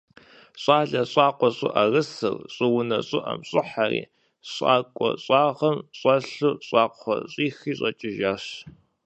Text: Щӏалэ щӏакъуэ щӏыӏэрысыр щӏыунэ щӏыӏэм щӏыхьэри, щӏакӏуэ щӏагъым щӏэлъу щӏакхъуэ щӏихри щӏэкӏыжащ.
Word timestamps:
Щӏалэ 0.61 1.01
щӏакъуэ 1.11 1.49
щӏыӏэрысыр 1.57 2.35
щӏыунэ 2.53 2.97
щӏыӏэм 3.07 3.39
щӏыхьэри, 3.49 4.03
щӏакӏуэ 4.51 5.09
щӏагъым 5.23 5.77
щӏэлъу 5.99 6.59
щӏакхъуэ 6.67 7.15
щӏихри 7.31 7.71
щӏэкӏыжащ. 7.77 8.43